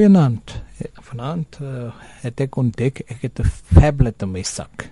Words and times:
Goeienaand. 0.00 0.62
Vanaand 0.94 1.58
uh, 1.60 1.90
het 2.22 2.38
ek 2.40 2.54
ontdek 2.56 3.02
ek 3.04 3.26
het 3.26 3.40
'n 3.42 3.50
tablet 3.76 4.22
in 4.24 4.30
my 4.32 4.42
sak. 4.42 4.86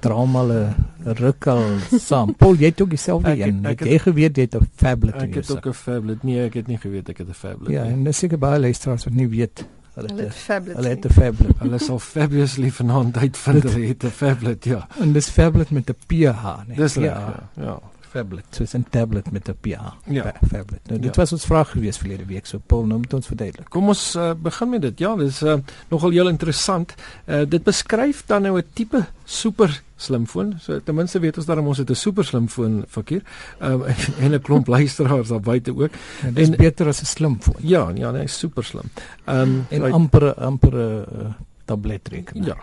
Draamal 0.00 0.52
'n 0.52 0.74
rukkel 1.18 1.62
saam. 1.98 2.30
Paul, 2.38 2.54
jy 2.54 2.70
het 2.70 2.80
ook 2.80 2.90
dieselfde 2.94 3.34
een. 3.34 3.66
Ek 3.66 3.82
het 3.82 3.88
jy 3.88 3.98
geweet 3.98 4.36
jy 4.36 4.42
het 4.46 4.54
'n 4.54 4.70
tablet 4.76 5.18
in 5.22 5.34
jou 5.34 5.42
sak. 5.42 5.56
Ek 5.58 5.64
het 5.64 5.66
ook 5.66 5.66
'n 5.66 5.78
tablet. 5.84 6.22
Nee, 6.22 6.44
ek 6.44 6.54
het 6.54 6.66
nie 6.66 6.78
geweet 6.78 7.08
ek 7.08 7.18
het 7.18 7.28
'n 7.28 7.34
tablet 7.40 7.70
ja, 7.70 7.82
nie. 7.82 7.90
Ja, 7.90 7.96
en 7.96 8.04
dis 8.04 8.18
seker 8.18 8.38
baie 8.38 8.60
luisteraars 8.60 9.04
wat 9.04 9.14
nie 9.14 9.28
weet 9.28 9.66
hulle 9.94 10.08
het 10.14 10.20
'n 10.22 10.46
tablet. 10.46 10.76
Hulle 10.76 10.88
het 10.88 11.04
'n 11.04 11.14
tablet. 11.14 11.58
Hulle 11.58 11.78
sal 11.78 11.98
fabulously 11.98 12.70
vanaand 12.70 13.16
uitvind 13.16 13.62
hulle 13.62 13.86
het 13.86 14.04
'n 14.04 14.12
tablet, 14.18 14.64
ja. 14.64 14.86
En 15.00 15.12
dis 15.12 15.34
tablet 15.34 15.70
met 15.70 15.90
'n 15.90 15.98
PH, 16.06 16.66
nee. 16.66 16.76
Dis 16.76 16.94
reg, 16.94 17.04
ja. 17.04 17.50
ja 17.54 17.80
tablet. 18.16 18.44
So 18.50 18.78
'n 18.78 18.86
tablet 18.90 19.30
met 19.32 19.48
'n 19.48 19.56
PA. 19.60 19.94
Ja, 20.04 20.32
tablet. 20.48 20.80
Nou, 20.88 21.00
dit 21.00 21.14
ja. 21.14 21.20
was 21.20 21.32
ons 21.32 21.44
vraag 21.44 21.70
geweest 21.70 21.98
verlede 21.98 22.24
week. 22.24 22.46
So 22.46 22.60
Paul, 22.66 22.86
nou 22.86 22.98
moet 22.98 23.12
ons 23.12 23.26
verduidelik. 23.26 23.68
Kom 23.68 23.88
ons 23.88 24.14
uh, 24.14 24.32
begin 24.42 24.68
met 24.68 24.82
dit. 24.82 24.98
Ja, 24.98 25.16
dit 25.16 25.28
is 25.28 25.42
uh, 25.42 25.56
nogal 25.88 26.10
heel 26.10 26.28
interessant. 26.28 26.94
Uh, 27.26 27.42
dit 27.48 27.62
beskryf 27.62 28.22
dan 28.26 28.42
nou 28.42 28.58
'n 28.58 28.64
tipe 28.72 29.04
super 29.24 29.82
slimfoon. 29.96 30.54
So 30.60 30.80
ten 30.84 30.94
minste 30.94 31.18
weet 31.18 31.36
ons 31.36 31.46
daarom 31.46 31.66
ons 31.66 31.78
het 31.78 31.90
'n 31.90 31.94
super 31.94 32.24
slimfoon 32.24 32.84
fakir. 32.88 33.22
Um, 33.62 33.82
en 34.22 34.32
'n 34.32 34.40
klomp 34.40 34.66
luisteraars 34.76 35.28
daar 35.28 35.40
buite 35.40 35.70
ook. 35.70 35.90
En 36.22 36.34
dit 36.34 36.48
is 36.48 36.56
beter 36.56 36.86
as 36.86 37.00
'n 37.00 37.04
slimfoon. 37.04 37.60
Ja, 37.60 37.90
ja, 37.94 38.10
nee, 38.10 38.26
super 38.26 38.64
slim. 38.64 38.90
Ehm 39.24 39.40
um, 39.40 39.66
en 39.68 39.92
amper 39.92 40.34
amper 40.34 40.74
'n 40.74 41.06
uh, 41.20 41.26
tabletrekenaar. 41.64 42.46
Ja. 42.46 42.56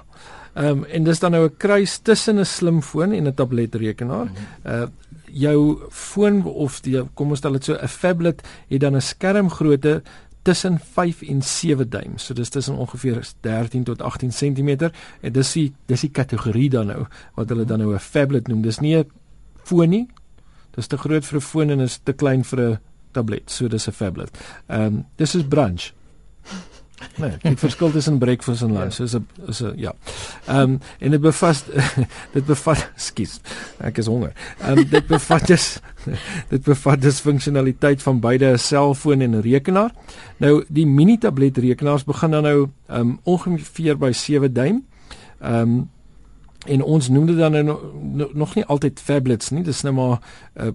Ehm 0.53 0.67
um, 0.67 0.83
en 0.83 1.03
dis 1.03 1.19
dan 1.19 1.31
nou 1.31 1.45
'n 1.45 1.57
kruis 1.57 1.97
tussen 1.97 2.39
'n 2.39 2.45
slimfoon 2.45 3.11
en 3.11 3.27
'n 3.27 3.33
tabletrekenaar. 3.33 4.25
Mhm. 4.25 4.75
Uh 4.75 4.87
jou 5.33 5.79
foon 5.89 6.43
of 6.45 6.81
die 6.85 7.01
kom 7.13 7.33
ons 7.33 7.41
stel 7.41 7.57
dit 7.57 7.65
so 7.65 7.73
'n 7.73 7.87
phablet 7.87 8.43
het 8.69 8.81
dan 8.81 8.95
'n 8.95 9.01
skermgrootte 9.01 10.01
tussen 10.43 10.79
5 10.79 11.21
en 11.21 11.41
7 11.41 11.89
duim. 11.89 12.17
So 12.17 12.33
dis 12.33 12.49
tussen 12.49 12.75
ongeveer 12.75 13.31
13 13.39 13.83
tot 13.83 14.01
18 14.01 14.29
cm 14.29 14.89
en 15.21 15.31
dis 15.31 15.51
die 15.53 15.73
dis 15.85 16.01
die 16.01 16.11
kategorie 16.11 16.69
dan 16.69 16.87
nou 16.87 17.05
wat 17.35 17.49
hulle 17.49 17.65
dan 17.65 17.79
nou 17.79 17.93
'n 17.93 17.99
phablet 17.99 18.47
noem. 18.47 18.61
Dis 18.61 18.79
nie 18.79 18.97
'n 18.97 19.05
foon 19.63 19.89
nie. 19.89 20.07
Dis 20.71 20.87
te 20.87 20.97
groot 20.97 21.25
vir 21.25 21.37
'n 21.37 21.41
foon 21.41 21.69
en 21.69 21.79
is 21.79 21.99
te 22.03 22.13
klein 22.13 22.43
vir 22.43 22.59
'n 22.59 22.79
tablet. 23.11 23.51
So 23.51 23.67
dis 23.67 23.87
'n 23.87 23.91
phablet. 23.91 24.37
Ehm 24.67 24.81
um, 24.81 25.05
dis 25.15 25.35
is 25.35 25.47
brunch. 25.47 25.93
Nee, 27.15 27.31
dit 27.41 27.59
verskil 27.59 27.91
tussen 27.91 28.17
breakfast 28.17 28.61
en 28.61 28.73
lunch. 28.73 28.97
Ja. 28.97 29.03
Is 29.03 29.13
'n 29.13 29.27
is 29.47 29.61
'n 29.61 29.73
ja. 29.75 29.93
Ehm 30.45 30.59
um, 30.59 30.79
en 30.99 31.11
dit 31.11 31.21
bevat 31.21 31.65
dit 32.35 32.45
bevat 32.45 32.91
skus. 32.95 33.39
Ek 33.77 33.97
is 33.97 34.05
honger. 34.05 34.31
Ehm 34.59 34.77
um, 34.77 34.89
dit 34.89 35.07
bevat 35.07 35.47
dus 35.47 35.79
dit 36.53 36.63
bevat 36.63 37.01
dus 37.01 37.19
funksionaliteit 37.19 38.01
van 38.01 38.19
beide 38.19 38.45
'n 38.45 38.57
selfoon 38.57 39.21
en 39.21 39.35
'n 39.35 39.41
rekenaar. 39.41 39.91
Nou 40.37 40.63
die 40.67 40.87
mini 40.87 41.17
tablet 41.17 41.57
rekenaars 41.57 42.03
begin 42.03 42.31
dan 42.31 42.43
nou 42.43 42.67
ehm 42.87 42.99
um, 42.99 43.19
ongeveer 43.23 43.97
by 43.97 44.11
7 44.11 44.53
duim. 44.53 44.85
Ehm 45.41 45.55
um, 45.55 45.89
en 46.65 46.81
ons 46.81 47.09
noem 47.09 47.25
dit 47.25 47.37
dan 47.37 47.51
nou 47.51 47.79
nog 48.33 48.55
nie 48.55 48.65
altyd 48.65 49.05
tablets 49.05 49.49
nie. 49.49 49.63
Dis 49.63 49.81
nou 49.81 49.93
maar 49.93 50.19
'n 50.55 50.67
uh, 50.67 50.71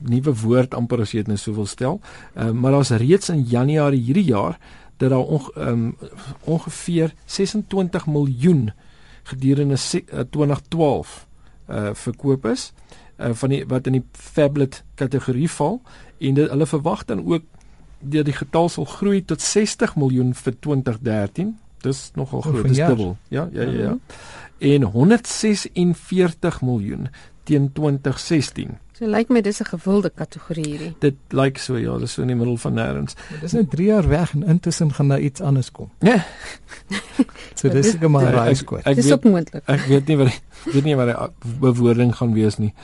nuwe 0.00 0.34
woord 0.34 0.74
amper 0.74 1.00
as 1.00 1.12
jy 1.12 1.18
dit 1.18 1.26
nou 1.26 1.38
sou 1.38 1.54
wil 1.54 1.66
stel. 1.66 2.00
Ehm 2.34 2.48
uh, 2.48 2.52
maar 2.52 2.70
daar's 2.70 2.90
reeds 2.90 3.28
in 3.28 3.42
Januarie 3.42 4.02
hierdie 4.02 4.24
jaar 4.24 4.58
dat 5.00 5.10
daar 5.10 5.18
onge, 5.18 5.52
um, 5.56 5.96
ongeveer 6.44 7.14
26 7.24 8.06
miljoen 8.06 8.70
gedurende 9.22 9.76
2012 10.30 11.26
uh 11.70 11.90
verkoop 11.92 12.46
is 12.46 12.72
uh 13.20 13.30
van 13.32 13.48
die 13.48 13.64
wat 13.66 13.86
in 13.86 13.92
die 13.92 14.04
phablet 14.12 14.82
kategorie 14.94 15.50
val 15.50 15.80
en 16.18 16.34
dit 16.34 16.50
hulle 16.50 16.66
verwag 16.66 17.04
dan 17.04 17.24
ook 17.24 17.44
dat 18.00 18.24
die 18.24 18.36
getal 18.36 18.68
sal 18.68 18.84
groei 18.84 19.24
tot 19.24 19.40
60 19.40 19.96
miljoen 19.96 20.34
vir 20.34 20.56
2013 20.58 21.56
dis 21.80 22.10
nogal 22.14 22.40
groot 22.40 22.68
dis 22.68 22.76
dubbel. 22.76 23.16
Ja 23.28 23.48
ja 23.52 23.62
ja, 23.62 23.80
ja. 23.80 23.96
en 24.58 24.82
146 24.82 26.60
miljoen 26.60 27.08
teen 27.42 27.72
2016 27.72 28.76
So 29.00 29.08
lyk 29.08 29.30
my 29.32 29.40
dis 29.40 29.62
'n 29.62 29.64
gewilde 29.64 30.10
kategorie 30.12 30.64
hierdie. 30.64 30.94
Dit 31.00 31.16
lyk 31.32 31.58
so 31.58 31.76
ja, 31.80 31.96
dis 31.98 32.12
so 32.12 32.20
in 32.22 32.28
die 32.28 32.36
middel 32.36 32.56
van 32.60 32.74
nêrens. 32.76 33.14
Dis 33.40 33.52
net 33.52 33.70
3 33.70 33.86
jaar 33.86 34.08
weg 34.08 34.34
en 34.34 34.42
intussen 34.42 34.92
gaan 34.92 35.08
daar 35.08 35.20
iets 35.20 35.40
anders 35.40 35.70
kom. 35.72 35.88
Ja. 36.00 36.24
so 37.58 37.68
dis 37.68 37.94
ek 37.94 38.08
maar 38.08 38.28
raais 38.28 38.60
kwyt. 38.64 38.84
Dis 38.94 39.08
ook 39.12 39.24
moontlik. 39.24 39.62
Ek 39.64 39.86
weet 39.88 40.06
nie 40.06 40.16
wat 40.20 40.28
weet 40.64 40.84
nie 40.84 40.96
wat 40.96 41.08
die 41.08 41.54
bewoording 41.60 42.12
gaan 42.16 42.34
wees 42.36 42.58
nie. 42.58 42.74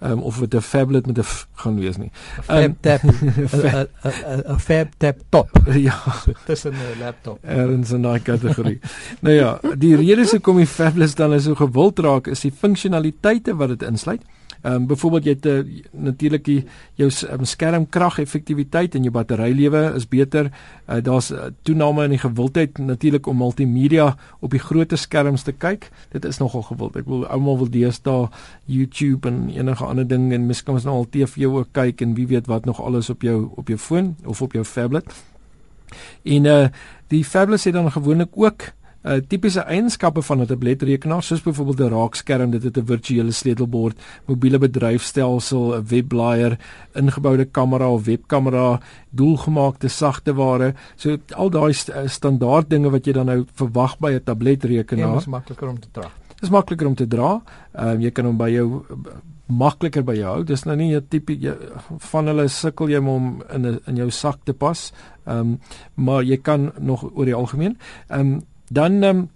Ehm 0.00 0.12
um, 0.12 0.22
of 0.22 0.38
dit 0.38 0.54
'n 0.54 0.60
phablet 0.60 1.06
met 1.06 1.18
'n 1.18 1.28
gaan 1.54 1.76
wees 1.76 1.96
nie. 1.96 2.10
'n 2.48 2.76
Tab 2.80 3.02
tab 3.02 3.04
'n 3.04 4.58
fab 4.58 4.88
tab 4.96 5.16
top. 5.34 5.50
Ja, 5.88 6.00
tussen 6.46 6.72
'n 6.72 6.98
laptop. 7.00 7.44
Erns 7.44 7.90
in 7.90 8.02
daai 8.02 8.22
kategorie. 8.22 8.80
nou 9.20 9.34
ja, 9.34 9.60
die 9.76 9.96
rede 9.96 10.24
se 10.24 10.38
kom 10.38 10.56
die 10.56 10.66
phablets 10.66 11.14
dan 11.14 11.40
so 11.40 11.54
gewild 11.54 11.98
raak 11.98 12.26
is 12.26 12.40
die 12.40 12.52
funksionaliteite 12.52 13.56
wat 13.56 13.68
dit 13.68 13.82
insluit. 13.82 14.22
Ehm 14.62 14.74
um, 14.74 14.86
byvoorbeeld 14.86 15.24
jy 15.24 15.34
het 15.34 15.46
uh, 15.46 15.82
natuurlik 15.90 16.44
die 16.44 16.64
jou 16.94 17.10
um, 17.30 17.44
skermkrag 17.44 18.18
effektiwiteit 18.18 18.94
en 18.94 19.02
jou 19.02 19.12
batterylewe 19.12 19.92
is 19.96 20.08
beter. 20.08 20.50
Uh, 20.88 21.02
Daar's 21.02 21.30
uh, 21.30 21.50
toename 21.62 22.04
in 22.04 22.16
die 22.16 22.22
gewildheid 22.22 22.78
natuurlik 22.78 23.26
om 23.26 23.36
multimedia 23.36 24.16
op 24.40 24.50
die 24.50 24.62
groot 24.62 24.92
skerms 24.94 25.42
te 25.42 25.52
kyk. 25.52 25.90
Dit 26.12 26.24
is 26.24 26.38
nogal 26.38 26.62
gewild. 26.62 26.96
Ek 26.96 27.06
wil 27.06 27.26
almal 27.26 27.58
wil 27.58 27.70
deesdae 27.70 28.28
YouTube 28.64 29.28
en 29.28 29.48
enige 29.54 29.84
ander 29.84 30.08
ding 30.08 30.32
en 30.32 30.46
miskien 30.46 30.74
ons 30.74 30.84
nou 30.84 30.96
al 30.96 31.08
TV 31.10 31.46
ook 31.46 31.72
kyk 31.72 32.00
en 32.00 32.14
wie 32.14 32.26
weet 32.26 32.46
wat 32.46 32.64
nog 32.64 32.80
alles 32.82 33.10
op 33.10 33.22
jou 33.22 33.50
op 33.56 33.68
jou 33.68 33.78
foon 33.78 34.16
of 34.24 34.42
op 34.42 34.52
jou 34.52 34.64
tablet. 34.64 35.14
En 36.24 36.44
uh 36.44 36.68
die 37.06 37.22
tablets 37.22 37.64
het 37.64 37.74
dan 37.74 37.92
gewoonlik 37.92 38.34
ook 38.34 38.62
uh, 39.06 39.20
tipiese 39.28 39.60
eienskappe 39.60 40.22
van 40.22 40.40
'n 40.40 40.46
tabletrekenaar 40.46 41.22
soos 41.22 41.42
byvoorbeeld 41.42 41.80
'n 41.80 41.94
raakskerm, 41.94 42.50
dit 42.50 42.62
het 42.62 42.76
'n 42.76 42.86
virtuele 42.86 43.32
sleutelbord, 43.32 43.96
mobiele 44.26 44.58
bedryfstelsel, 44.58 45.74
'n 45.74 45.86
webblaaier, 45.86 46.58
ingeboude 46.94 47.44
kamera 47.44 47.90
of 47.90 48.04
webkamera, 48.04 48.80
doelgemaakte 49.10 49.88
sagteware. 49.88 50.74
So 50.96 51.16
al 51.34 51.50
daai 51.50 51.72
st 51.72 51.88
eh, 51.88 52.08
standaard 52.08 52.70
dinge 52.70 52.90
wat 52.90 53.06
jy 53.06 53.12
dan 53.12 53.26
nou 53.26 53.44
verwag 53.54 53.98
by 53.98 54.10
'n 54.10 54.24
tabletrekenaar. 54.24 55.12
Dit 55.12 55.20
is 55.20 55.26
makliker 55.26 55.68
om 55.68 55.80
te 55.80 55.88
dra. 55.92 56.10
Dit 56.28 56.42
is 56.42 56.50
makliker 56.50 56.86
om 56.86 56.94
te 56.94 57.06
dra. 57.06 57.42
Ehm 57.72 57.96
uh, 57.96 58.02
jy 58.02 58.10
kan 58.10 58.24
hom 58.24 58.36
by 58.36 58.50
jou 58.50 58.82
makliker 59.46 60.04
by 60.04 60.14
jou. 60.14 60.44
Dis 60.44 60.64
nou 60.64 60.76
nie 60.76 60.94
'n 60.94 61.06
tipe 61.08 61.56
van 61.98 62.26
hulle 62.26 62.48
sukkel 62.48 62.88
jy 62.88 62.98
om 62.98 63.42
in 63.52 63.66
'n 63.66 63.80
in 63.86 63.96
jou 63.96 64.10
sak 64.10 64.38
te 64.44 64.52
pas. 64.52 64.92
Ehm 65.26 65.38
um, 65.38 65.60
maar 65.94 66.22
jy 66.22 66.36
kan 66.36 66.72
nog 66.78 67.04
oor 67.14 67.24
die 67.24 67.34
algemeen. 67.34 67.78
Ehm 68.08 68.20
um, 68.20 68.42
Dan 68.68 69.02
um, 69.02 69.28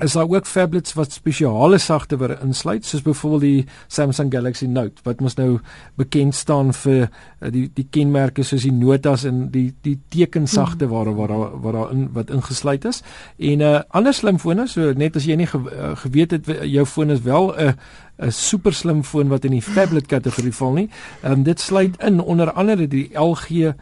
is 0.00 0.12
daar 0.12 0.28
ook 0.28 0.44
tablets 0.44 0.92
wat 0.94 1.12
spesiale 1.12 1.78
sagteware 1.78 2.38
insluit, 2.42 2.84
soos 2.86 3.02
byvoorbeeld 3.02 3.40
die 3.40 3.66
Samsung 3.86 4.32
Galaxy 4.32 4.66
Note 4.66 5.02
wat 5.02 5.20
mos 5.20 5.34
nou 5.38 5.58
bekend 5.98 6.34
staan 6.34 6.72
vir 6.72 7.08
uh, 7.08 7.50
die 7.52 7.66
die 7.74 7.86
kenmerke 7.90 8.44
soos 8.46 8.66
die 8.66 8.74
notas 8.74 9.24
en 9.28 9.48
die 9.54 9.72
die 9.82 9.96
tekensagteware 10.14 11.14
waar 11.18 11.32
daar 11.32 11.60
waar 11.62 11.78
daar 11.80 11.92
in 11.92 12.08
wat 12.12 12.30
ingesluit 12.30 12.84
is. 12.84 13.02
En 13.38 13.58
'n 13.58 13.60
uh, 13.60 13.80
ander 13.88 14.14
slimfone, 14.14 14.68
so 14.68 14.92
net 14.92 15.16
as 15.16 15.24
jy 15.24 15.34
nie 15.34 15.46
ge, 15.46 15.58
uh, 15.58 15.96
geweet 15.96 16.30
het 16.30 16.46
jou 16.62 16.86
foon 16.86 17.10
is 17.10 17.20
wel 17.20 17.54
'n 17.56 17.74
'n 18.18 18.32
super 18.32 18.72
slim 18.72 19.04
foon 19.04 19.28
wat 19.28 19.44
in 19.44 19.52
die 19.52 19.64
tablet 19.74 20.06
kategorie 20.06 20.54
val 20.54 20.72
nie. 20.72 20.90
Ehm 21.22 21.32
um, 21.32 21.42
dit 21.42 21.60
sluit 21.60 22.02
in 22.02 22.20
onder 22.20 22.52
andere 22.52 22.88
die 22.88 23.10
LG 23.14 23.50
uh, 23.50 23.74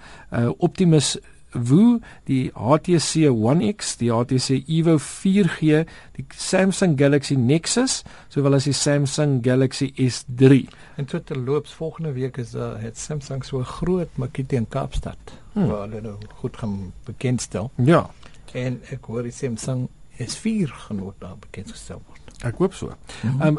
Optimus 0.58 1.18
Wu, 1.56 2.00
die 2.28 2.50
HTC 2.54 3.30
One 3.30 3.64
X, 3.72 3.96
die 4.00 4.10
HTC 4.12 4.68
Evo 4.68 4.96
4G, 4.98 5.84
die 6.16 6.26
Samsung 6.34 6.96
Galaxy 6.96 7.36
Nexus, 7.36 8.02
sowel 8.28 8.58
as 8.58 8.68
die 8.68 8.74
Samsung 8.76 9.42
Galaxy 9.42 9.92
S3. 9.96 10.66
En 10.96 11.08
tot 11.08 11.26
terloops 11.26 11.74
volgende 11.76 12.12
week 12.12 12.36
is 12.36 12.54
uh, 12.54 12.74
het 12.80 12.98
Samsung 12.98 13.44
so 13.44 13.62
groot 13.62 14.16
makiet 14.16 14.52
in 14.52 14.68
Kaapstad 14.68 15.36
hmm. 15.52 15.66
waar 15.66 15.86
hulle 15.86 16.00
nou 16.00 16.16
goed 16.42 16.56
gaan 16.56 16.92
bekendstel. 17.08 17.70
Ja. 17.76 18.06
En 18.52 18.80
ek 18.94 19.08
hoor 19.10 19.26
die 19.26 19.34
Samsung 19.34 19.88
S4 20.16 20.72
genoot 20.86 21.18
daar 21.20 21.36
bekendgestel 21.40 22.00
word. 22.06 22.22
Ek 22.44 22.58
hoop 22.60 22.74
so. 22.76 22.92
Mhm. 23.22 23.42
Ehm 23.42 23.58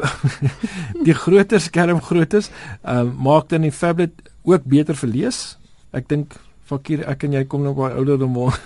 die 1.06 1.14
groter 1.14 1.60
skerm 1.60 2.02
grootes 2.02 2.50
ehm 2.82 3.08
um, 3.08 3.14
maak 3.28 3.48
dan 3.50 3.66
die 3.66 3.74
tablet 3.74 4.14
ook 4.42 4.64
beter 4.64 4.96
vir 4.96 5.10
lees. 5.14 5.40
Ek 5.90 6.08
dink 6.08 6.36
Fakir, 6.68 7.00
ek 7.08 7.24
en 7.24 7.38
jy 7.38 7.44
kom 7.48 7.64
nou 7.64 7.72
baie 7.76 7.96
ouer 7.96 8.18
dan 8.20 8.32
maar. 8.34 8.58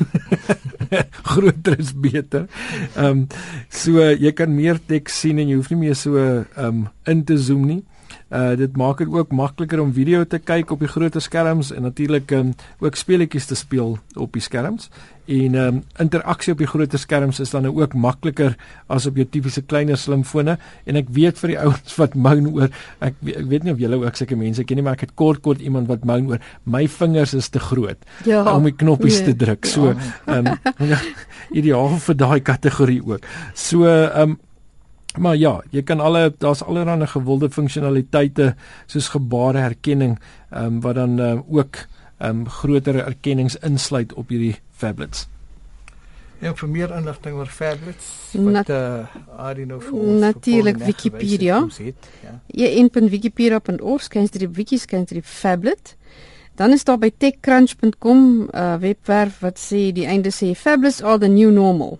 Groter 1.31 1.79
is 1.79 1.93
beter. 1.95 2.49
Ehm 2.97 3.07
um, 3.07 3.25
so 3.71 4.03
jy 4.11 4.33
kan 4.37 4.51
meer 4.55 4.81
teks 4.91 5.21
sien 5.23 5.39
en 5.39 5.53
jy 5.53 5.61
hoef 5.61 5.71
nie 5.71 5.81
meer 5.87 5.99
so 5.99 6.19
ehm 6.19 6.67
um, 6.67 6.85
in 7.07 7.25
te 7.29 7.39
zoom 7.39 7.67
nie. 7.69 7.83
Uh 8.33 8.57
dit 8.57 8.77
maak 8.77 8.99
dit 8.99 9.09
ook 9.13 9.33
makliker 9.37 9.81
om 9.81 9.93
video 9.93 10.25
te 10.25 10.39
kyk 10.39 10.71
op 10.73 10.81
die 10.81 10.89
groter 10.89 11.21
skerms 11.21 11.73
en 11.73 11.83
natuurlik 11.85 12.31
um, 12.33 12.55
ook 12.81 12.97
speletjies 12.97 13.47
te 13.47 13.55
speel 13.55 13.99
op 14.17 14.33
die 14.33 14.43
skerms. 14.43 14.89
En 15.25 15.55
ehm 15.55 15.67
um, 15.67 15.83
interaksie 16.01 16.53
op 16.53 16.59
die 16.59 16.67
groter 16.67 16.99
skerms 16.99 17.41
is 17.41 17.51
dan 17.51 17.63
nou 17.63 17.75
ook 17.81 17.95
makliker 17.95 18.57
as 18.87 19.07
op 19.07 19.17
jou 19.17 19.27
tipiese 19.29 19.63
kleiner 19.63 19.97
slimfone 19.97 20.57
en 20.85 20.97
ek 20.97 21.11
weet 21.13 21.39
vir 21.39 21.53
die 21.53 21.59
ouens 21.65 21.97
wat 22.01 22.15
moan 22.15 22.49
oor 22.51 22.71
ek, 22.99 23.21
ek 23.21 23.47
weet 23.51 23.67
nie 23.67 23.75
of 23.77 23.83
julle 23.85 24.01
ook 24.01 24.17
sulke 24.17 24.39
mense 24.41 24.65
ken 24.65 24.81
nie 24.81 24.87
maar 24.87 24.97
ek 24.97 25.07
het 25.07 25.15
kort 25.15 25.43
kort 25.45 25.61
iemand 25.61 25.91
wat 25.93 26.09
moan 26.09 26.31
oor 26.33 26.41
my 26.65 26.87
vingers 26.89 27.35
is 27.39 27.53
te 27.53 27.61
groot 27.61 28.01
ja, 28.25 28.43
om 28.51 28.65
die 28.65 28.75
knoppies 28.75 29.21
nee, 29.21 29.29
te 29.31 29.45
druk. 29.45 29.69
So 29.69 29.93
ehm 29.93 30.49
ja. 30.49 30.57
um, 30.81 30.97
ideaal 31.61 32.01
vir 32.01 32.17
daai 32.17 32.41
kategorie 32.41 33.03
ook. 33.05 33.29
So 33.55 33.85
ehm 33.85 34.33
um, 34.33 34.41
Maar 35.19 35.37
ja, 35.37 35.61
jy 35.71 35.83
kan 35.85 36.01
alle 36.01 36.33
daar's 36.39 36.63
allerlei 36.63 37.07
gewilde 37.07 37.51
funksionaliteite 37.51 38.55
soos 38.87 39.09
gebareherkenning 39.13 40.19
ehm 40.51 40.65
um, 40.65 40.81
wat 40.81 40.95
dan 40.95 41.21
uh, 41.21 41.41
ook 41.49 41.77
ehm 42.19 42.41
um, 42.41 42.49
groter 42.49 43.05
erkennings 43.05 43.57
insluit 43.57 44.13
op 44.13 44.29
hierdie 44.29 44.57
tablets. 44.79 45.29
Ja, 46.43 46.55
vir 46.55 46.69
meer 46.69 46.91
inligting 46.97 47.37
oor 47.37 47.51
tablets, 47.59 48.07
wat 48.33 48.69
eh 48.69 48.77
uh, 48.77 49.39
Arino 49.39 49.81
vir 49.81 49.93
ons 49.93 50.21
Natuurlik 50.21 50.77
Wikipedia. 50.77 51.67
Ja. 52.47 52.67
en.wikipedia.org 52.67 54.03
skens 54.03 54.31
die 54.31 54.49
wiki 54.49 54.79
skens 54.79 55.11
die 55.11 55.23
tablet. 55.41 55.97
Dan 56.55 56.73
is 56.73 56.85
daar 56.85 56.99
by 56.99 57.11
techcrunch.com 57.17 58.19
'n 58.41 58.49
uh, 58.57 58.75
webwerf 58.81 59.41
wat 59.41 59.59
sê 59.59 59.93
die 59.93 60.07
einde 60.07 60.31
sê 60.31 60.53
tablets 60.63 61.03
are 61.03 61.19
the 61.19 61.29
new 61.29 61.51
normal. 61.51 61.99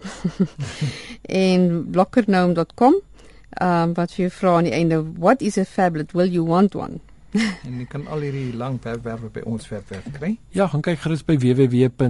en 1.47 1.87
blockergnome.com 1.91 3.01
ehm 3.53 3.83
um, 3.83 3.95
wat 3.95 4.13
vir 4.13 4.23
jou 4.27 4.33
vra 4.33 4.57
aan 4.57 4.65
die 4.65 4.73
einde 4.73 5.05
what 5.19 5.43
is 5.43 5.59
a 5.59 5.65
tablet? 5.65 6.13
Will 6.13 6.33
you 6.33 6.47
want 6.47 6.75
one? 6.75 7.01
en 7.67 7.79
jy 7.81 7.87
kan 7.89 8.07
al 8.13 8.21
hierdie 8.27 8.53
lang 8.57 8.77
webwerwe 8.85 9.29
by 9.33 9.41
ons 9.49 9.69
webwerf 9.71 10.05
kry. 10.13 10.39
Ja, 10.57 10.67
gaan 10.69 10.83
kyk 10.85 11.01
gerus 11.05 11.25
by 11.25 11.37
www.rsg.co.za 11.41 12.09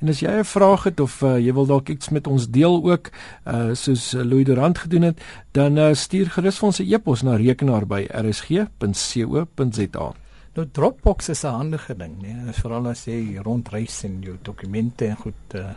en 0.00 0.08
as 0.12 0.20
jy 0.20 0.32
'n 0.38 0.44
vraag 0.44 0.82
het 0.90 1.00
of 1.00 1.22
uh, 1.22 1.38
jy 1.38 1.52
wil 1.56 1.66
dalk 1.66 1.88
iets 1.88 2.08
met 2.08 2.26
ons 2.26 2.48
deel 2.50 2.84
ook, 2.84 3.10
uh, 3.46 3.74
soos 3.74 4.12
Louis 4.12 4.44
Durant 4.44 4.78
gedoen 4.78 5.02
het, 5.02 5.20
dan 5.52 5.78
uh, 5.78 5.94
stuur 5.94 6.30
gerus 6.36 6.58
vir 6.58 6.66
ons 6.66 6.80
'n 6.80 6.92
e-pos 6.92 7.22
na 7.22 7.36
rekenaar 7.36 7.86
by 7.86 8.06
rsg.co.za. 8.12 10.06
Nou 10.54 10.66
Dropbox 10.72 11.28
is 11.28 11.44
'n 11.44 11.54
handige 11.54 11.96
ding, 11.96 12.22
nee, 12.22 12.52
veral 12.52 12.88
as 12.88 13.04
jy 13.04 13.38
rondreis 13.42 14.04
en 14.04 14.20
jou 14.20 14.36
dokumente 14.42 15.06
en 15.06 15.16
goed 15.16 15.54
uh, 15.54 15.70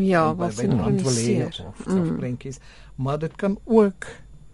ja, 0.00 0.34
wat 0.34 0.54
sien 0.54 0.70
jy 0.72 1.44
of 1.66 1.86
of 1.86 2.16
prentjies, 2.16 2.58
mm. 2.58 3.04
maar 3.04 3.18
dit 3.18 3.36
kan 3.36 3.58
ook 3.64 4.06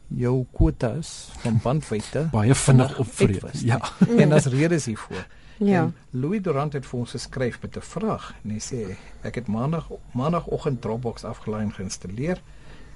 jou 0.08 0.46
kwotas 0.52 1.28
van 1.42 1.58
bandwydte 1.62 2.28
baie 2.38 2.54
vinnig 2.54 2.98
opvreet. 2.98 3.60
Ja. 3.62 3.80
en 4.22 4.32
as 4.32 4.46
redes 4.46 4.84
hiervoor. 4.84 5.26
Ja. 5.58 5.82
En 5.82 5.94
Louis 6.10 6.42
Durant 6.42 6.72
het 6.72 6.86
vir 6.86 6.98
ons 6.98 7.10
geskryf 7.10 7.58
met 7.62 7.76
'n 7.76 7.80
vraag 7.80 8.34
en 8.44 8.50
hy 8.50 8.60
sê 8.62 8.96
ek 9.22 9.34
het 9.34 9.46
maandag 9.46 9.90
maandagooggend 10.14 10.80
Dropbox 10.80 11.24
afgelaai 11.24 11.62
en 11.62 11.72
geïnstalleer. 11.72 12.42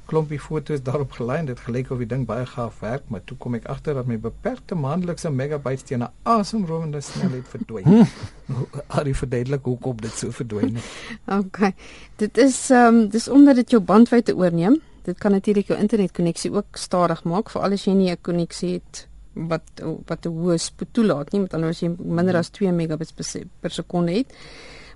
Klompie 0.04 0.40
foto's 0.40 0.82
daarop 0.82 1.12
gelei. 1.12 1.44
Dit 1.46 1.60
gelyk 1.60 1.90
of 1.90 1.98
die 1.98 2.06
ding 2.06 2.26
baie 2.26 2.46
gaaf 2.46 2.80
werk, 2.80 3.02
maar 3.08 3.24
toe 3.24 3.36
kom 3.36 3.54
ek 3.54 3.64
agter 3.64 3.94
dat 3.94 4.06
my 4.06 4.18
beperkte 4.18 4.74
maandelikse 4.74 5.30
megabytes 5.30 5.82
teen 5.82 6.02
'n 6.02 6.10
asemrowende 6.22 7.00
snelheid 7.00 7.48
verdwyn. 7.48 8.06
Al 8.96 9.04
die 9.04 9.16
verduidelik 9.16 9.64
hoekom 9.64 9.96
dit 9.96 10.12
so 10.12 10.30
verdwyn 10.30 10.74
het. 10.74 10.84
Okay. 11.26 11.74
Dit 12.16 12.38
is 12.38 12.70
ehm 12.70 12.94
um, 12.94 13.08
dis 13.08 13.28
omdat 13.28 13.54
dit 13.54 13.70
jou 13.70 13.82
bandwydte 13.82 14.36
oorneem 14.36 14.80
dit 15.04 15.18
kan 15.18 15.32
natuurlik 15.32 15.66
jou 15.66 15.78
internetkonneksie 15.78 16.52
ook 16.52 16.76
stadig 16.78 17.24
maak 17.24 17.50
veral 17.50 17.72
as 17.72 17.84
jy 17.84 17.94
nie 17.94 18.10
'n 18.10 18.22
konneksie 18.22 18.72
het 18.72 19.06
wat 19.34 19.62
wat 20.06 20.26
'n 20.26 20.28
hoë 20.28 20.58
spoed 20.58 20.92
toelaat 20.92 21.32
nie 21.32 21.40
met 21.40 21.54
anders 21.54 21.80
jy 21.80 21.94
minder 21.98 22.36
as 22.36 22.50
2 22.50 22.72
megabits 22.72 23.12
per, 23.12 23.46
per 23.60 23.70
sekonde 23.70 24.12
het. 24.12 24.26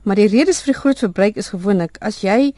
Maar 0.02 0.16
die 0.16 0.28
redes 0.28 0.60
vir 0.62 0.72
die 0.72 0.80
groot 0.80 0.98
verbruik 0.98 1.36
is 1.36 1.48
gewoonlik 1.48 1.96
as 2.00 2.20
jy 2.20 2.52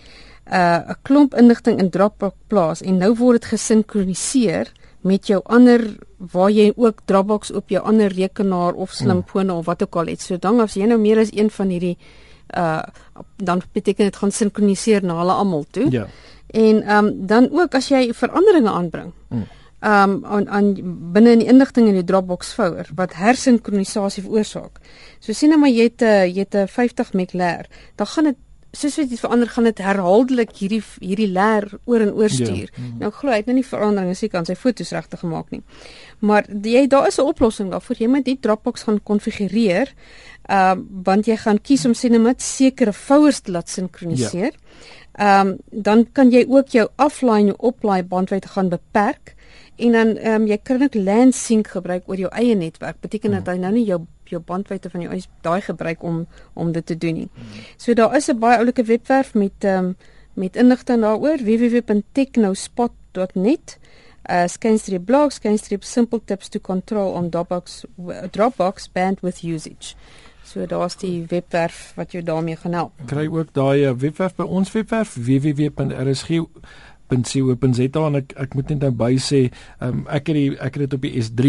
'n 0.48 0.54
uh, 0.54 0.94
klomp 1.02 1.34
inligting 1.34 1.78
in 1.78 1.90
Dropbox 1.90 2.34
plaas 2.46 2.82
en 2.82 2.96
nou 2.98 3.14
word 3.14 3.40
dit 3.40 3.50
gesinkroniseer 3.50 4.72
met 5.00 5.26
jou 5.26 5.40
ander 5.44 5.96
waar 6.16 6.50
jy 6.50 6.72
ook 6.76 7.00
Dropbox 7.04 7.52
op 7.52 7.68
jou 7.68 7.82
ander 7.84 8.12
rekenaar 8.12 8.72
of 8.72 8.90
slimfone 8.90 9.52
mm. 9.52 9.58
of 9.58 9.66
wat 9.66 9.82
ook 9.82 9.96
al 9.96 10.06
het. 10.06 10.20
So 10.20 10.36
dan 10.36 10.60
as 10.60 10.74
jy 10.74 10.86
nou 10.86 10.98
meer 10.98 11.18
as 11.18 11.32
een 11.32 11.50
van 11.50 11.68
hierdie 11.68 11.98
uh 12.56 12.82
dan 13.36 13.62
beteken 13.72 14.04
dit 14.04 14.16
gaan 14.16 14.30
sinkroniseer 14.32 15.04
na 15.04 15.18
hulle 15.18 15.32
almal 15.32 15.64
toe. 15.70 15.90
Ja. 15.90 16.06
En 16.48 16.82
ehm 16.82 17.06
um, 17.06 17.26
dan 17.26 17.48
ook 17.52 17.74
as 17.74 17.88
jy 17.88 18.12
veranderinge 18.12 18.70
aanbring. 18.70 19.12
Hmm. 19.28 19.46
Ehm 19.80 20.10
um, 20.10 20.24
aan 20.24 20.48
aan 20.48 20.74
binne 21.12 21.30
in 21.30 21.38
die 21.38 21.48
inligting 21.48 21.88
in 21.88 21.94
die 21.94 22.04
Dropbox 22.04 22.52
folder 22.52 22.88
wat 22.94 23.14
hersinkronisasie 23.14 24.22
veroorsaak. 24.22 24.80
So 25.18 25.32
sien 25.32 25.48
nou 25.48 25.60
maar 25.60 25.70
jy 25.70 25.82
het 25.90 26.02
'n 26.02 26.32
jy 26.34 26.38
het 26.38 26.54
'n 26.54 26.66
50 26.68 27.12
meg 27.12 27.32
leer, 27.32 27.66
dan 27.96 28.06
gaan 28.06 28.24
dit 28.24 28.36
soos 28.72 28.96
wat 28.96 29.08
dit 29.08 29.20
verander 29.20 29.48
gaan 29.48 29.64
dit 29.64 29.78
herhaaldelik 29.78 30.50
hierdie 30.60 30.82
hierdie 31.00 31.30
leer 31.32 31.70
oor 31.84 32.00
en 32.04 32.12
oor 32.12 32.28
stuur. 32.28 32.68
Ja. 32.74 32.82
Nou 32.98 33.10
glo 33.10 33.30
hy 33.30 33.36
het 33.40 33.46
nou 33.46 33.56
nie 33.56 33.64
veranderinge 33.66 34.14
seker 34.14 34.38
aan 34.38 34.48
sy 34.48 34.56
foto's 34.58 34.92
regtig 34.92 35.22
gemaak 35.24 35.50
nie. 35.54 35.62
Maar 36.20 36.48
jy 36.62 36.86
daar 36.86 37.06
is 37.08 37.18
'n 37.18 37.30
oplossing 37.32 37.70
daarvoor. 37.70 37.96
Jy 37.98 38.08
moet 38.08 38.24
die 38.24 38.38
Dropbox 38.40 38.82
gaan 38.82 39.02
konfigureer. 39.02 39.94
Ehm 40.48 40.78
uh, 40.78 40.84
want 41.04 41.26
jy 41.26 41.36
gaan 41.36 41.60
kies 41.60 41.84
om 41.86 41.94
sien 41.94 42.22
net 42.22 42.42
sekere 42.42 42.92
folders 42.92 43.40
te 43.40 43.52
laat 43.52 43.68
sinkroniseer. 43.68 44.52
Ja. 44.52 45.07
Ehm 45.18 45.48
um, 45.48 45.56
dan 45.70 46.12
kan 46.12 46.30
jy 46.30 46.44
ook 46.48 46.68
jou 46.68 46.88
offline 46.96 47.46
jou 47.50 47.56
oplaai 47.58 48.02
bandwydte 48.02 48.48
gaan 48.48 48.68
beperk 48.68 49.34
en 49.76 49.92
dan 49.92 50.16
ehm 50.16 50.42
um, 50.42 50.46
jy 50.46 50.58
kan 50.62 50.82
ook 50.82 50.94
LAN 50.94 51.32
sync 51.32 51.66
gebruik 51.74 52.02
oor 52.06 52.16
jou 52.16 52.30
eie 52.30 52.54
netwerk. 52.54 53.00
Beteken 53.00 53.30
dat 53.30 53.46
hy 53.46 53.56
nou 53.58 53.72
nie 53.72 53.84
jou 53.84 54.00
jou 54.24 54.42
bandwydte 54.42 54.90
van 54.90 55.00
jou 55.00 55.12
eie 55.12 55.24
daai 55.42 55.60
gebruik 55.60 56.02
om 56.02 56.26
om 56.54 56.72
dit 56.72 56.86
te 56.86 56.98
doen 56.98 57.14
nie. 57.14 57.28
So 57.76 57.94
daar 57.94 58.16
is 58.16 58.28
'n 58.28 58.38
baie 58.38 58.58
oulike 58.58 58.84
webwerf 58.84 59.34
met 59.34 59.52
ehm 59.58 59.84
um, 59.84 59.96
met 60.34 60.56
inligting 60.56 61.00
daaroor 61.00 61.36
www.technospot.net. 61.36 63.78
Uh 64.30 64.46
skynstreep 64.46 65.04
blogs, 65.04 65.34
skynstreep 65.34 65.84
simple 65.84 66.20
tips 66.24 66.48
to 66.48 66.60
control 66.60 67.12
on 67.12 67.30
Dropbox 67.30 67.84
Dropbox 68.30 68.92
bandwidth 68.92 69.42
usage. 69.42 69.94
So 70.48 70.64
daar's 70.66 70.96
die 70.96 71.26
webwerf 71.28 71.92
wat 71.96 72.12
jou 72.16 72.24
daarmee 72.24 72.56
gaan 72.56 72.72
help. 72.72 72.92
Kry 73.10 73.26
ook 73.28 73.52
daai 73.52 73.84
eh, 73.84 73.92
webwerf 73.92 74.34
by 74.38 74.44
ons 74.48 74.72
webwerf 74.72 75.14
www.rsg.co.za 75.20 76.46
en 78.06 78.14
ek 78.22 78.32
ek 78.46 78.54
moet 78.56 78.68
net 78.72 78.80
nou 78.86 78.92
by 78.96 79.12
sê, 79.20 79.40
um, 79.84 80.06
ek 80.08 80.26
het 80.32 80.36
die 80.38 80.56
ek 80.56 80.72
het 80.78 80.82
dit 80.86 80.94
op 80.96 81.02
die 81.04 81.14
S3 81.20 81.46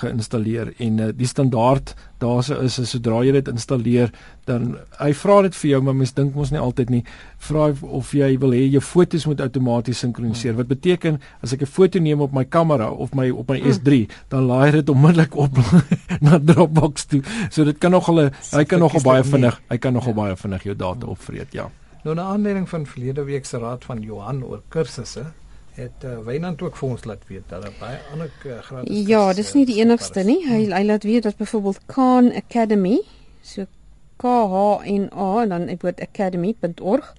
geïnstalleer. 0.00 0.72
En 0.82 0.98
uh, 0.98 1.08
die 1.14 1.26
standaard 1.26 1.94
daarse 2.22 2.56
is 2.64 2.78
is 2.78 2.90
sodra 2.94 3.20
jy 3.24 3.34
dit 3.36 3.48
installeer 3.52 4.10
dan 4.48 4.74
hy 4.98 5.10
vra 5.20 5.40
dit 5.46 5.56
vir 5.60 5.70
jou 5.70 5.80
maar 5.84 5.96
mens 5.98 6.14
dink 6.16 6.34
mos 6.34 6.50
nie 6.54 6.62
altyd 6.62 6.90
nie. 6.90 7.02
Vra 7.48 7.68
of 7.82 8.12
jy 8.16 8.30
wil 8.42 8.56
hê 8.56 8.64
jou 8.72 8.82
fotos 8.84 9.26
moet 9.28 9.42
outomaties 9.44 10.02
sinkroniseer 10.04 10.56
wat 10.58 10.70
beteken 10.70 11.20
as 11.42 11.52
ek 11.52 11.62
'n 11.62 11.70
foto 11.76 11.98
neem 12.00 12.20
op 12.20 12.32
my 12.32 12.44
kamera 12.44 12.90
of 12.90 13.14
my 13.14 13.30
op 13.30 13.48
my 13.48 13.60
S3 13.60 14.08
dan 14.28 14.46
laai 14.46 14.72
dit 14.72 14.88
onmiddellik 14.88 15.36
op 15.36 15.58
na 16.24 16.38
Dropbox 16.38 17.06
toe. 17.06 17.22
So 17.50 17.64
dit 17.64 17.78
kan 17.78 17.90
nogal 17.90 18.30
hy 18.52 18.64
kan 18.64 18.80
nogal 18.80 19.02
baie 19.02 19.22
vinnig 19.22 19.60
hy 19.68 19.78
kan 19.78 19.92
nogal 19.92 20.14
ja. 20.14 20.20
baie 20.22 20.36
vinnig 20.36 20.62
jou 20.62 20.74
data 20.74 21.06
opvreet 21.06 21.52
ja. 21.52 21.70
Nou 22.04 22.14
'n 22.14 22.20
aanleiding 22.20 22.68
van 22.68 22.86
verlede 22.86 23.24
week 23.24 23.44
se 23.44 23.58
raad 23.58 23.84
van 23.84 24.02
Johan 24.02 24.44
oor 24.44 24.62
kursusse 24.68 25.32
het 25.74 26.04
uh, 26.04 26.18
Wynand 26.26 26.62
ook 26.62 26.76
vir 26.76 26.88
ons 26.88 27.04
laat 27.04 27.26
weet 27.26 27.42
dat 27.48 27.62
daar 27.62 27.72
baie 27.78 27.98
ander 28.12 28.30
uh, 28.46 28.58
gratis 28.62 29.06
Ja, 29.08 29.32
dis 29.34 29.52
nie 29.54 29.66
die 29.66 29.80
enigste 29.82 30.22
nie. 30.26 30.46
Hy 30.46 30.70
hy 30.70 30.82
laat 30.86 31.02
weet 31.02 31.22
dat 31.26 31.36
byvoorbeeld 31.36 31.80
Khan 31.86 32.32
Academy, 32.34 33.02
so 33.42 33.66
K 34.16 34.24
H 34.24 34.84
N 34.86 35.10
A 35.12 35.42
en 35.42 35.48
dan 35.54 35.68
ek 35.68 35.82
word 35.82 36.00
academy.org. 36.00 37.14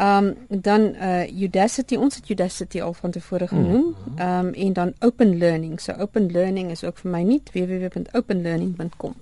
Ehm 0.00 0.24
um, 0.24 0.36
dan 0.48 0.80
uh 0.96 1.42
Udacity, 1.42 1.96
ons 1.96 2.14
het 2.16 2.28
Udacity 2.28 2.80
al 2.80 2.92
van 2.96 3.10
tevore 3.10 3.46
hmm. 3.48 3.58
genoem. 3.58 3.96
Ehm 4.16 4.46
um, 4.46 4.52
en 4.52 4.72
dan 4.72 4.92
Open 4.98 5.38
Learning. 5.38 5.80
So 5.80 5.92
Open 5.92 6.32
Learning 6.32 6.70
is 6.70 6.84
ook 6.84 6.98
vir 6.98 7.10
my 7.10 7.22
nie 7.22 7.42
www.openlearning.com. 7.52 9.14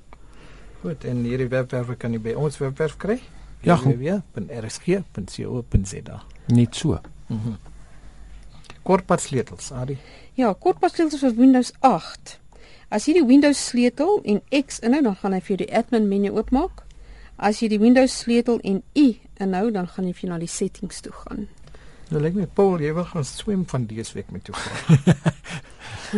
Goed, 0.80 1.04
en 1.04 1.16
hierdie 1.26 1.49
webwerf 1.49 1.97
kan 1.99 2.12
jy 2.12 2.20
by 2.23 2.32
ons 2.38 2.58
webwerf 2.58 2.97
kry. 2.97 3.20
Ja, 3.66 3.78
www.rsg.co.za. 3.82 6.23
Net 6.47 6.76
so. 6.76 7.00
Mhm. 7.26 7.49
Mm 7.49 7.58
sleutels, 9.17 9.73
Ari. 9.73 9.99
Ja, 10.35 10.55
kortpad 10.55 10.93
sleutels 10.95 11.21
vir 11.21 11.35
Windows 11.37 11.73
8. 11.81 12.39
As 12.89 13.05
jy 13.05 13.19
die 13.19 13.27
Windows 13.27 13.61
sleutel 13.69 14.21
en 14.25 14.41
X 14.55 14.79
inhou, 14.81 15.03
dan 15.03 15.17
gaan 15.21 15.35
hy 15.37 15.41
vir 15.41 15.57
jou 15.57 15.61
die 15.67 15.73
admin 15.77 16.09
menu 16.09 16.31
oopmaak. 16.33 16.85
As 17.37 17.61
jy 17.61 17.69
die 17.69 17.79
Windows 17.79 18.15
sleutel 18.25 18.59
en 18.65 18.83
U 18.97 19.07
inhou, 19.39 19.71
dan 19.71 19.87
gaan 19.87 20.09
jy 20.09 20.15
vir 20.23 20.31
na 20.31 20.39
die 20.41 20.49
settings 20.49 21.03
toe 21.05 21.13
gaan. 21.13 21.49
Nou 22.09 22.23
lyk 22.25 22.39
my 22.39 22.47
Paul, 22.57 22.81
jy 22.81 22.95
wil 22.97 23.05
gaan 23.11 23.27
swem 23.29 23.67
van 23.69 23.85
dese 23.91 24.17
week 24.17 24.33
met 24.33 24.49
jou 24.49 24.57
vrou. 24.57 25.15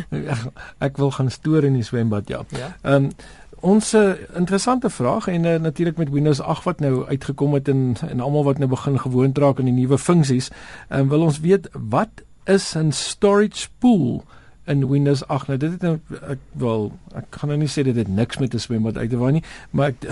ek 0.87 1.01
wil 1.03 1.11
gaan 1.17 1.31
stoor 1.35 1.67
in 1.67 1.75
die 1.81 1.87
swembad, 1.87 2.31
ja. 2.31 2.45
Ja. 2.55 2.75
Ehm 2.83 3.11
um, 3.11 3.13
ons 3.61 3.91
uh, 3.93 4.15
interessante 4.41 4.89
vraag 4.89 5.27
en 5.29 5.45
uh, 5.45 5.59
natuurlik 5.61 5.99
met 6.01 6.09
Windows 6.09 6.39
8 6.41 6.65
wat 6.65 6.79
nou 6.81 7.03
uitgekom 7.11 7.59
het 7.59 7.69
en 7.69 7.93
en 8.07 8.21
almal 8.25 8.47
wat 8.47 8.59
nou 8.59 8.71
begin 8.71 8.97
gewoond 8.99 9.39
raak 9.39 9.59
aan 9.61 9.69
die 9.69 9.75
nuwe 9.83 9.99
funksies, 9.99 10.49
ehm 10.89 11.01
um, 11.01 11.09
wil 11.13 11.27
ons 11.27 11.41
weet 11.45 11.69
wat 11.75 12.23
is 12.45 12.77
'n 12.77 12.91
storage 12.93 13.69
pool 13.79 14.25
in 14.67 14.89
Windows 14.89 15.27
8. 15.27 15.47
Nou 15.47 15.59
dit 15.59 15.71
het 15.71 15.83
nou 15.83 15.99
ek 16.29 16.39
wel 16.53 16.93
ek 17.15 17.27
gaan 17.31 17.49
nou 17.49 17.59
nie 17.59 17.69
sê 17.69 17.83
dit 17.83 17.97
het 17.97 18.09
niks 18.09 18.39
met 18.39 18.55
'n 18.55 18.59
swembad 18.59 18.97
uit 18.97 19.11
te 19.11 19.17
waai 19.17 19.33
nie, 19.33 19.45
maar 19.71 19.89
ek 19.89 20.05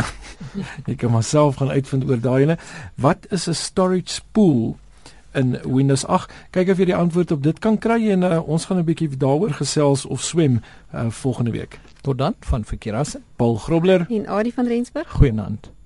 ek 0.91 0.97
kan 0.97 1.13
myself 1.13 1.57
gaan 1.57 1.71
uitvind 1.71 2.09
oor 2.09 2.21
daai 2.21 2.43
ene. 2.43 2.59
Wat 2.95 3.27
is 3.31 3.49
'n 3.49 3.55
storage 3.55 4.13
spool? 4.13 4.77
in 5.35 5.59
Windows 5.65 6.07
8. 6.07 6.33
Kyk 6.51 6.69
of 6.69 6.79
jy 6.79 6.85
die 6.85 6.97
antwoord 6.97 7.31
op 7.31 7.43
dit 7.43 7.59
kan 7.59 7.79
kry 7.79 8.11
en 8.11 8.23
uh, 8.23 8.49
ons 8.49 8.65
gaan 8.65 8.79
'n 8.79 8.85
bietjie 8.85 9.17
daaroor 9.17 9.53
gesels 9.61 10.07
of 10.07 10.23
swem 10.23 10.61
uh, 10.95 11.11
volgende 11.11 11.51
week. 11.51 11.81
Tot 12.01 12.19
dan 12.19 12.35
van 12.41 12.65
Verkeerasse. 12.65 13.21
Paul 13.37 13.57
Grobler 13.57 14.07
en 14.09 14.27
Adie 14.27 14.55
van 14.55 14.67
Rensburg. 14.67 15.11
Goeienaand. 15.11 15.78